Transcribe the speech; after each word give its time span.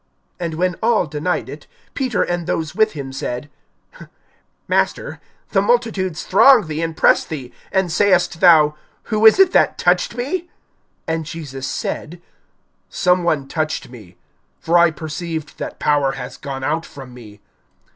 And 0.39 0.55
when 0.55 0.77
all 0.81 1.05
denied 1.05 1.47
it, 1.47 1.67
Peter 1.93 2.23
and 2.23 2.47
those 2.47 2.73
with 2.73 2.93
him 2.93 3.13
said: 3.13 3.51
Master, 4.67 5.21
the 5.51 5.61
multitudes 5.61 6.23
throng 6.23 6.65
thee 6.65 6.81
and 6.81 6.97
press 6.97 7.23
thee, 7.23 7.53
and 7.71 7.91
sayest 7.91 8.39
thou: 8.39 8.73
Who 9.13 9.27
is 9.27 9.37
it 9.37 9.51
that 9.51 9.77
touched 9.77 10.15
me? 10.15 10.49
(46)And 11.07 11.23
Jesus 11.25 11.67
said: 11.67 12.19
Some 12.89 13.21
one 13.23 13.47
touched 13.47 13.89
me; 13.89 14.17
for 14.59 14.75
I 14.75 14.89
perceived 14.89 15.59
that 15.59 15.77
power 15.77 16.13
has 16.13 16.35
gone 16.35 16.63
out 16.63 16.83
from 16.83 17.13
me. 17.13 17.39